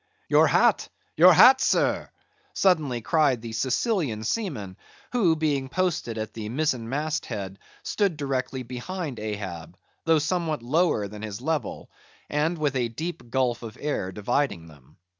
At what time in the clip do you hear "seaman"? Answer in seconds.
4.23-4.75